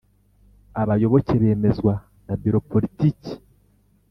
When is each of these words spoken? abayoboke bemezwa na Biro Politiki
abayoboke 0.81 1.33
bemezwa 1.41 1.93
na 2.25 2.33
Biro 2.41 2.59
Politiki 2.71 3.31